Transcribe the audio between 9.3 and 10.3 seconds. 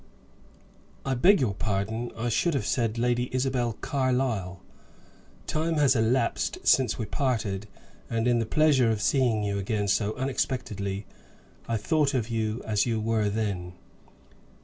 you again so